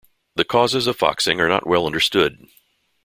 The 0.35 0.45
causes 0.45 0.87
of 0.87 0.95
foxing 0.97 1.39
are 1.41 1.47
not 1.47 1.67
well 1.67 1.85
understood. 1.85 2.47